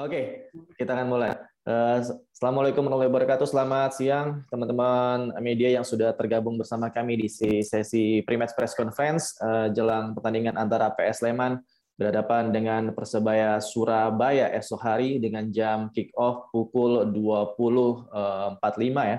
[0.00, 0.48] Oke,
[0.80, 1.36] kita akan mulai.
[1.60, 2.00] Uh,
[2.32, 3.44] Assalamualaikum warahmatullahi wabarakatuh.
[3.44, 9.68] Selamat siang teman-teman media yang sudah tergabung bersama kami di sesi pre-match press conference uh,
[9.68, 11.60] jelang pertandingan antara PS Sleman
[12.00, 19.18] berhadapan dengan Persebaya Surabaya esok hari dengan jam kick off pukul 20.45 ya.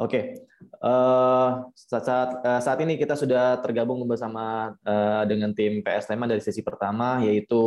[0.00, 0.40] Oke,
[0.80, 6.64] uh, saat, saat ini kita sudah tergabung bersama uh, dengan tim PS Sleman dari sesi
[6.64, 7.60] pertama, yaitu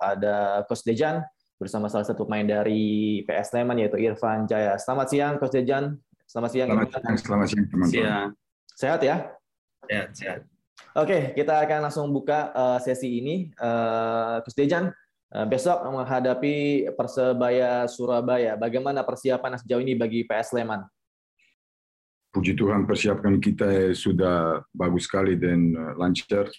[0.00, 1.20] ada Coach Dejan,
[1.62, 4.74] bersama salah satu pemain dari PS Sleman yaitu Irfan Jaya.
[4.82, 5.94] Selamat siang Coach Dejan.
[6.26, 6.68] Selamat siang.
[6.74, 7.94] Selamat siang, selamat siang teman-teman.
[7.94, 8.28] Siang.
[8.74, 9.16] Sehat ya?
[9.86, 10.40] Sehat, sehat.
[10.98, 13.54] Oke, kita akan langsung buka uh, sesi ini.
[13.62, 14.90] Uh, Coach Dejan,
[15.30, 18.58] uh, besok menghadapi Persebaya Surabaya.
[18.58, 20.82] Bagaimana persiapan sejauh ini bagi PS Sleman?
[22.32, 26.50] Puji Tuhan persiapan kita sudah bagus sekali dan lancar.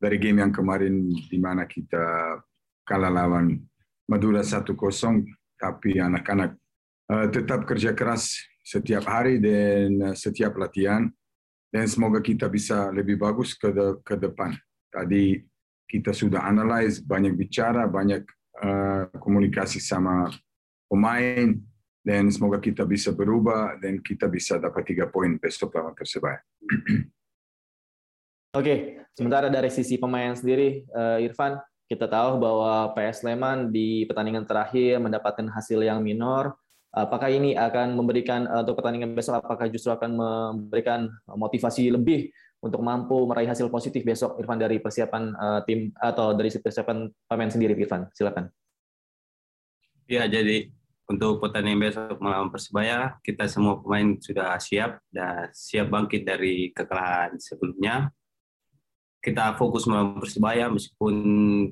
[0.00, 2.34] Dari game yang kemarin di mana kita
[2.82, 3.69] kalah lawan
[4.10, 4.74] Madura 1-0,
[5.54, 6.58] tapi anak-anak
[7.14, 11.06] uh, tetap kerja keras setiap hari dan uh, setiap latihan.
[11.70, 14.50] Dan semoga kita bisa lebih bagus ke, de ke depan.
[14.90, 15.38] Tadi
[15.86, 18.26] kita sudah analyze, banyak bicara, banyak
[18.58, 20.26] uh, komunikasi sama
[20.90, 21.54] pemain,
[22.00, 26.42] dan semoga kita bisa berubah dan kita bisa dapat tiga poin besok lawan Persebaya.
[28.58, 31.54] Oke, sementara dari sisi pemain sendiri, uh, Irfan,
[31.90, 36.54] kita tahu bahwa PS Sleman di pertandingan terakhir mendapatkan hasil yang minor.
[36.94, 42.30] Apakah ini akan memberikan eh, untuk pertandingan besok apakah justru akan memberikan motivasi lebih
[42.62, 47.48] untuk mampu meraih hasil positif besok Irfan dari persiapan uh, tim atau dari persiapan pemain
[47.48, 48.52] sendiri Irfan silakan.
[50.04, 50.68] Ya jadi
[51.08, 57.40] untuk pertandingan besok melawan Persebaya kita semua pemain sudah siap dan siap bangkit dari kekalahan
[57.40, 58.12] sebelumnya
[59.20, 61.14] kita fokus melawan Persebaya meskipun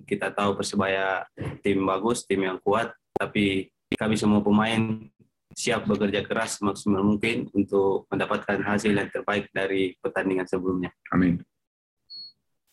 [0.05, 1.25] kita tahu Persebaya
[1.65, 5.09] tim bagus, tim yang kuat, tapi kami semua pemain
[5.57, 10.93] siap bekerja keras maksimal mungkin untuk mendapatkan hasil yang terbaik dari pertandingan sebelumnya.
[11.11, 11.41] Amin.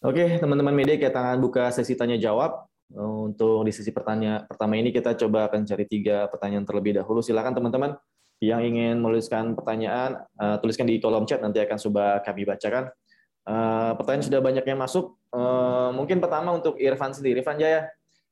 [0.05, 2.69] Oke, teman-teman media kita akan buka sesi tanya jawab.
[2.93, 7.25] Untuk di sesi pertanyaan pertama ini kita coba akan cari tiga pertanyaan terlebih dahulu.
[7.25, 7.97] Silakan teman-teman
[8.37, 12.93] yang ingin menuliskan pertanyaan, uh, tuliskan di kolom chat nanti akan coba kami bacakan.
[13.45, 15.13] Uh, pertanyaan sudah banyak yang masuk.
[15.29, 17.45] Uh, mungkin pertama untuk Irfan sendiri.
[17.45, 17.85] Irfan Jaya,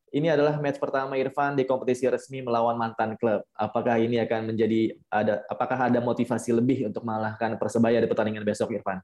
[0.10, 3.46] ini adalah match pertama Irfan di kompetisi resmi melawan mantan klub.
[3.54, 8.74] Apakah ini akan menjadi ada apakah ada motivasi lebih untuk mengalahkan Persebaya di pertandingan besok
[8.74, 9.02] Irfan?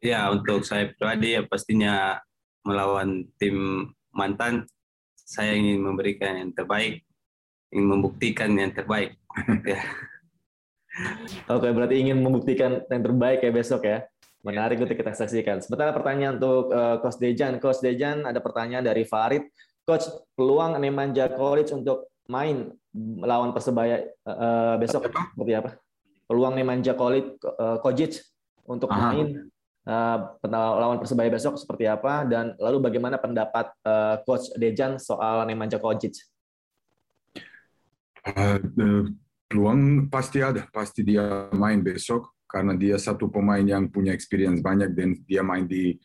[0.00, 2.20] Ya, untuk saya pribadi ya pastinya
[2.64, 4.68] melawan tim mantan
[5.14, 7.00] saya ingin memberikan yang terbaik,
[7.72, 9.16] ingin membuktikan yang terbaik.
[9.72, 9.80] ya.
[11.48, 14.04] Oke, berarti ingin membuktikan yang terbaik ya besok ya.
[14.42, 15.62] Menarik untuk kita saksikan.
[15.62, 17.62] Sementara pertanyaan untuk uh, Coach Dejan.
[17.62, 19.46] Coach Dejan ada pertanyaan dari Farid.
[19.86, 25.30] Coach, peluang Nemanja Kolic untuk main melawan Persebaya uh, besok apa?
[25.30, 25.70] seperti apa?
[26.26, 28.18] Peluang Nemanja Kolic, uh, Kojic
[28.66, 29.14] untuk Aha.
[29.14, 29.46] main
[29.86, 30.18] uh,
[30.50, 32.26] lawan Persebaya besok seperti apa?
[32.26, 36.18] Dan lalu bagaimana pendapat uh, Coach Dejan soal Nemanja Kojic?
[38.22, 38.58] Uh,
[39.50, 44.92] peluang pasti ada, pasti dia main besok karena dia satu pemain yang punya experience banyak
[44.92, 45.96] dan dia main di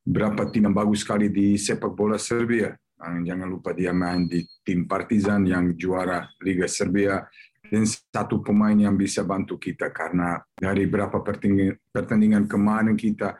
[0.00, 2.72] berapa tim yang bagus sekali di sepak bola Serbia.
[3.02, 7.20] Jangan lupa dia main di tim Partizan yang juara Liga Serbia
[7.68, 13.36] dan satu pemain yang bisa bantu kita karena dari berapa pertandingan, pertandingan kemarin kita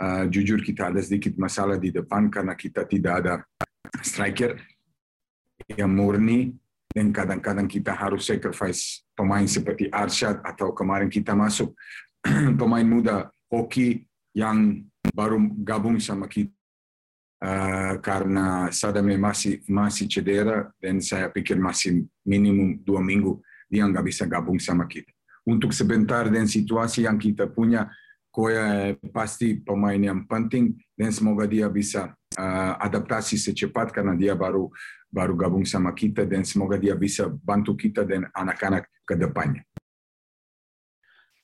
[0.00, 3.34] uh, jujur kita ada sedikit masalah di depan karena kita tidak ada
[4.02, 4.58] striker
[5.70, 6.56] yang murni
[6.96, 11.76] dan kadang-kadang kita harus sacrifice pemain seperti Arsyad atau kemarin kita masuk
[12.60, 14.80] pemain muda hoki yang
[15.12, 16.56] baru gabung sama kita
[17.44, 24.06] uh, karena Sadame masih masih cedera dan saya pikir masih minimum dua minggu dia nggak
[24.06, 25.10] bisa gabung sama kita.
[25.46, 27.86] Untuk sebentar dan situasi yang kita punya,
[28.34, 34.68] Koya pasti pemain yang penting dan semoga dia bisa uh, adaptasi secepat karena dia baru
[35.10, 39.64] baru gabung sama kita dan semoga dia bisa bantu kita dan anak-anak ke depannya.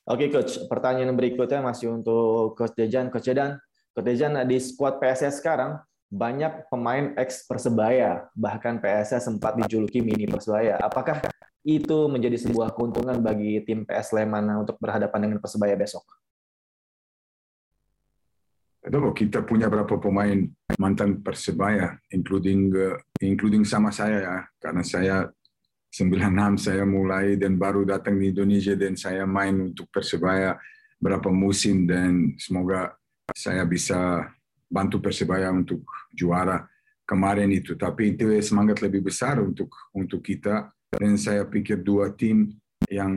[0.03, 3.07] Oke coach, pertanyaan berikutnya masih untuk coach Dejan.
[3.07, 3.55] Coach Dejan,
[3.95, 5.79] coach Dejan di skuad PSS sekarang
[6.13, 10.77] banyak pemain ex Persebaya, bahkan PSS sempat dijuluki mini Persebaya.
[10.83, 11.25] Apakah
[11.63, 16.03] itu menjadi sebuah keuntungan bagi tim PS Sleman untuk berhadapan dengan Persebaya besok?
[18.83, 20.43] Aduh, kita punya berapa pemain
[20.75, 25.15] mantan Persebaya, including uh, including sama saya ya, karena saya
[25.93, 30.59] 96 saya mulai dan baru datang di Indonesia dan saya main untuk Persebaya
[30.99, 32.97] berapa musim dan semoga
[33.31, 34.27] saya bisa
[34.67, 36.67] bantu Persebaya untuk juara
[37.07, 37.77] kemarin itu.
[37.79, 40.73] Tapi itu semangat lebih besar untuk untuk kita.
[40.93, 42.53] Dan saya pikir dua tim
[42.85, 43.13] yang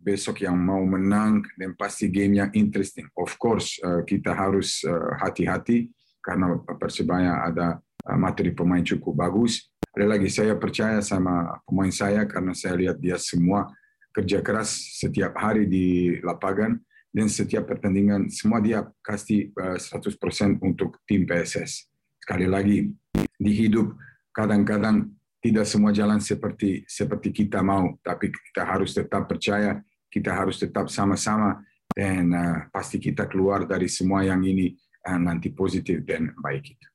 [0.00, 3.06] besok yang mau menang dan pasti game yang interesting.
[3.12, 5.92] Of course uh, kita harus uh, hati-hati
[6.24, 7.76] karena persebaya ada
[8.08, 9.68] uh, materi pemain cukup bagus.
[9.92, 13.68] Ada lagi saya percaya sama pemain saya karena saya lihat dia semua
[14.16, 16.80] kerja keras setiap hari di lapangan
[17.12, 21.90] dan setiap pertandingan semua dia kasih uh, 100% untuk tim PSS.
[22.24, 22.88] Sekali lagi
[23.36, 23.92] di hidup
[24.32, 25.10] kadang-kadang
[25.40, 30.90] tidak semua jalan seperti seperti kita mau, tapi kita harus tetap percaya, kita harus tetap
[30.90, 31.62] sama-sama
[31.94, 34.74] dan uh, pasti kita keluar dari semua yang ini
[35.06, 36.88] uh, nanti positif dan baik itu.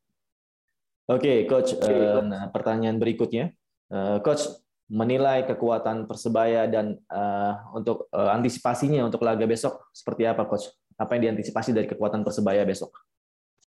[1.06, 1.72] Oke, okay, coach.
[1.80, 3.54] Uh, nah, pertanyaan berikutnya,
[3.94, 4.46] uh, coach
[4.86, 10.70] menilai kekuatan persebaya dan uh, untuk uh, antisipasinya untuk laga besok seperti apa, coach?
[10.96, 12.94] Apa yang diantisipasi dari kekuatan persebaya besok?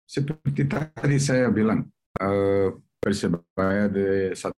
[0.08, 1.84] Seperti tadi saya bilang,
[2.24, 4.58] uh, Persebaya de satu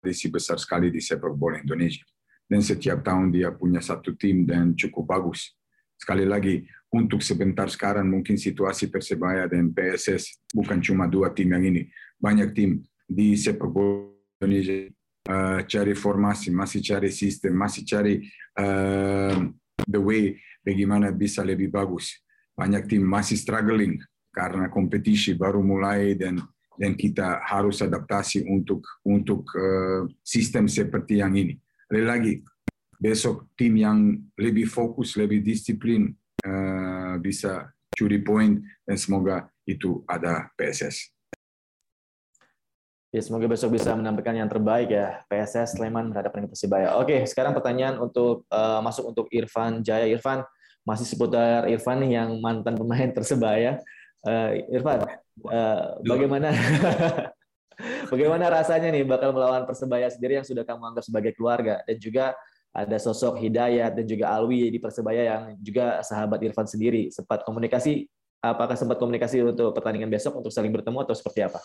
[0.00, 2.02] tradisi besar sekali di sepak bola Indonesia.
[2.52, 5.56] Dan setiap tahun dia punya satu tim dan cukup bagus.
[5.96, 11.64] Sekali lagi, untuk sebentar sekarang mungkin situasi Persebaya dan PSS bukan cuma dua tim yang
[11.64, 11.88] ini.
[12.20, 14.92] Banyak tim di sepak bola Indonesia
[15.32, 18.20] uh, cari formasi, masih cari sistem, masih cari
[18.60, 19.48] uh,
[19.88, 22.20] the way bagaimana bisa lebih bagus.
[22.52, 23.96] Banyak tim masih struggling
[24.28, 26.36] karena kompetisi baru mulai dan
[26.76, 31.61] dan kita harus adaptasi untuk untuk uh, sistem seperti yang ini.
[31.92, 32.34] Lagi lagi,
[32.96, 36.08] besok tim yang lebih fokus, lebih disiplin
[36.40, 41.12] uh, bisa curi poin dan semoga itu ada PSS.
[43.12, 46.96] Ya, semoga besok bisa menampilkan yang terbaik ya PSS Sleman dengan Persibaya.
[46.96, 50.08] Oke, sekarang pertanyaan untuk uh, masuk untuk Irfan Jaya.
[50.08, 50.48] Irfan
[50.88, 53.76] masih seputar Irfan nih yang mantan pemain Persebaya.
[54.24, 55.04] Uh, Irfan,
[55.44, 56.56] uh, bagaimana
[58.08, 62.36] bagaimana rasanya nih bakal melawan Persebaya sendiri yang sudah kamu anggap sebagai keluarga dan juga
[62.72, 67.12] ada sosok Hidayat dan juga Alwi di Persebaya yang juga sahabat Irfan sendiri.
[67.12, 68.08] Sempat komunikasi,
[68.40, 71.60] apakah sempat komunikasi untuk pertandingan besok untuk saling bertemu atau seperti apa?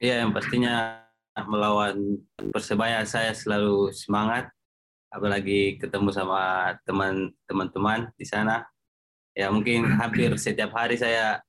[0.00, 1.04] Iya, yang pastinya
[1.44, 2.18] melawan
[2.50, 4.48] Persebaya saya selalu semangat,
[5.12, 6.72] apalagi ketemu sama
[7.44, 8.64] teman-teman di sana
[9.32, 11.40] ya mungkin hampir setiap hari saya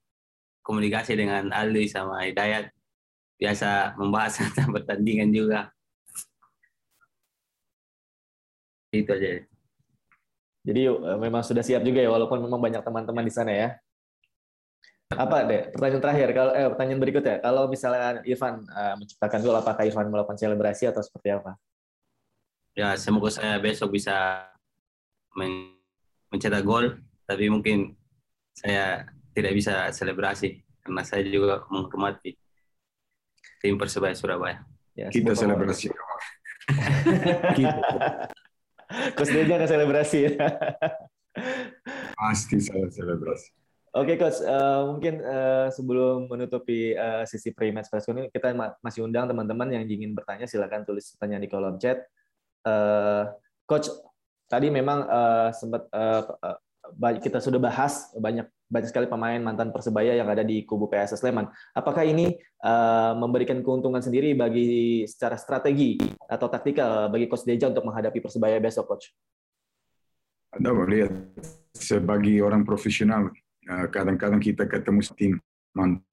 [0.63, 2.71] komunikasi dengan Ali sama Hidayat.
[3.38, 5.69] Biasa membahas tentang pertandingan juga.
[8.95, 9.44] Itu aja.
[10.63, 13.69] Jadi eh, memang sudah siap juga ya walaupun memang banyak teman-teman di sana ya.
[15.13, 17.36] Apa deh pertanyaan terakhir kalau eh, pertanyaan berikutnya.
[17.44, 21.60] Kalau misalnya Irfan uh, menciptakan gol apakah Irfan melakukan selebrasi atau seperti apa?
[22.74, 24.48] Ya semoga saya besok bisa
[25.36, 25.75] men
[26.31, 26.98] mencetak gol.
[27.27, 27.94] Tapi mungkin
[28.56, 32.38] saya tidak bisa selebrasi karena saya juga menghormati
[33.63, 34.62] tim Persebaya Surabaya.
[34.94, 35.89] Ya, kita selebrasi.
[39.18, 40.31] Coach Deja nggak selebrasi ya?
[42.19, 43.50] Pasti saya selebrasi.
[43.94, 44.41] Oke, okay, Coach.
[44.41, 49.86] Uh, mungkin uh, sebelum menutupi uh, sisi pre-match press ini, kita masih undang teman-teman yang
[49.86, 52.01] ingin bertanya, silakan tulis pertanyaan di kolom chat.
[52.65, 53.29] Uh,
[53.69, 53.89] Coach,
[54.50, 56.25] tadi memang uh, sempat uh,
[57.22, 61.45] kita sudah bahas banyak banyak sekali pemain mantan persebaya yang ada di kubu PSS Sleman.
[61.78, 62.34] Apakah ini
[62.66, 68.58] uh, memberikan keuntungan sendiri bagi secara strategi atau taktikal bagi Coach Deja untuk menghadapi persebaya
[68.58, 69.13] besok, Coach?
[70.58, 71.13] Anda melihat
[71.74, 73.34] sebagai orang profesional,
[73.65, 75.34] eh, kadang-kadang kita ketemu tim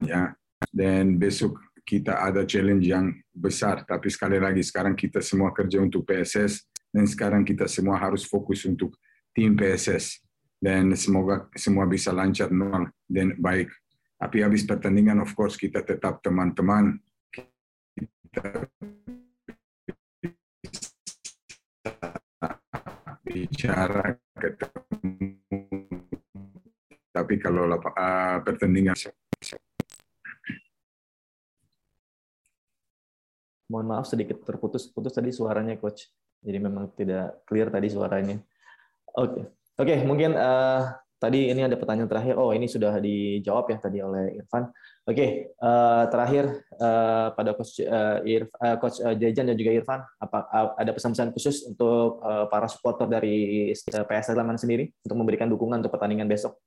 [0.01, 0.33] ya,
[0.73, 3.85] dan besok kita ada challenge yang besar.
[3.85, 8.65] Tapi sekali lagi sekarang kita semua kerja untuk PSS dan sekarang kita semua harus fokus
[8.65, 8.97] untuk
[9.33, 10.21] tim PSS
[10.61, 13.73] dan semoga semua bisa lancar normal dan baik.
[14.21, 17.01] Tapi habis pertandingan, of course, kita tetap teman-teman.
[17.97, 18.69] Kita
[23.25, 25.33] bicara ketemu.
[27.09, 28.93] Tapi kalau uh, pertandingan
[33.71, 36.11] Mohon maaf sedikit terputus-putus tadi suaranya, coach.
[36.43, 38.37] Jadi memang tidak clear tadi suaranya.
[39.17, 39.31] Oke.
[39.31, 39.60] Okay.
[39.81, 42.37] Oke, mungkin uh, tadi ini ada pertanyaan terakhir.
[42.37, 44.69] Oh, ini sudah dijawab ya tadi oleh Irfan.
[45.09, 50.45] Oke, uh, terakhir uh, pada coach uh, Irf, uh, coach Jajan dan juga Irfan, apa
[50.77, 55.97] ada pesan-pesan khusus untuk uh, para supporter dari PS Sleman sendiri untuk memberikan dukungan untuk
[55.97, 56.61] pertandingan besok?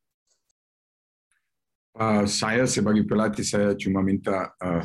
[1.95, 4.83] Uh, saya sebagai pelatih saya cuma minta uh,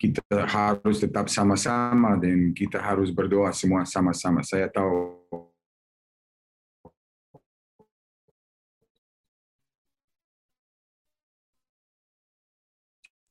[0.00, 4.40] kita harus tetap sama-sama dan kita harus berdoa semua sama-sama.
[4.40, 5.20] Saya tahu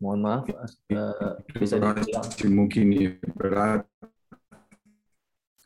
[0.01, 2.01] Mohon maaf, uh, bisa diulang.
[2.50, 2.86] Mungkin
[3.38, 3.86] berat.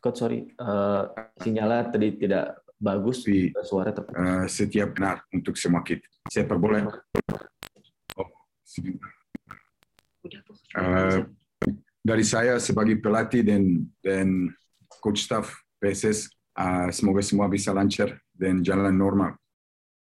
[0.03, 1.07] Coach, sorry, uh,
[1.39, 4.19] sinyalnya tadi tidak bagus, Tapi, suara terputus.
[4.19, 6.03] Uh, setiap benar untuk semua kita.
[8.19, 8.27] Oh,
[10.83, 11.19] uh,
[12.03, 14.51] dari saya sebagai pelatih dan dan
[14.99, 15.47] coach staff
[15.79, 16.27] PSS,
[16.59, 19.39] uh, semoga semua bisa lancar dan jalan normal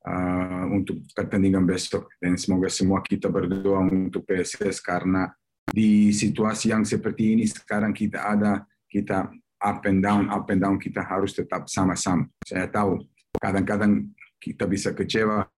[0.04, 5.32] uh, untuk pertandingan besok dan semoga semua kita berdoa untuk PSS karena
[5.64, 9.32] di situasi yang seperti ini sekarang kita ada kita
[9.64, 12.28] up and down up and down kita harus tetap sama-sama.
[12.44, 13.00] Saya tahu
[13.40, 15.48] kadang-kadang kita bisa kecewa,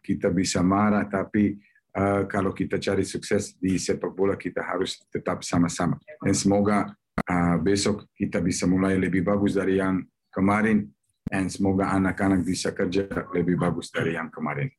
[0.00, 1.60] kita bisa marah, tapi
[1.92, 6.00] uh, kalau kita cari sukses di sepak bola kita harus tetap sama-sama.
[6.24, 6.88] Dan semoga
[7.28, 10.00] uh, besok kita bisa mulai lebih bagus dari yang
[10.32, 10.88] kemarin
[11.26, 14.70] dan semoga anak-anak bisa kerja lebih bagus dari yang kemarin.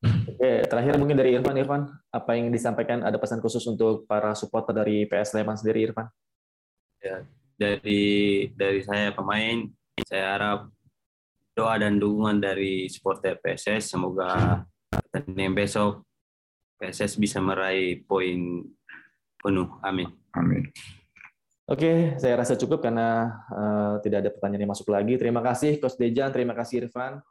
[0.00, 1.56] Oke, terakhir mungkin dari Irfan.
[1.60, 6.08] Irfan, apa yang disampaikan ada pesan khusus untuk para supporter dari PS Sleman sendiri, Irfan?
[7.00, 7.24] Ya,
[7.56, 9.68] dari dari saya pemain,
[10.08, 10.60] saya harap
[11.52, 16.00] doa dan dukungan dari supporter PSS semoga pertandingan besok
[16.80, 18.64] PSS bisa meraih poin
[19.36, 19.68] penuh.
[19.84, 20.08] Amin.
[20.32, 20.72] Amin.
[21.70, 25.14] Oke, saya rasa cukup karena uh, tidak ada pertanyaan yang masuk lagi.
[25.14, 27.22] Terima kasih Coach Dejan, terima kasih Irfan.